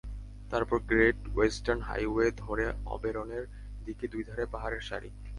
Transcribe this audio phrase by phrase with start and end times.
[0.51, 2.65] তারপর Great Western Highway ধরে
[2.85, 3.43] অবেরনের
[3.85, 5.09] দিকে দুই ধারে পাহাড়ের সারি।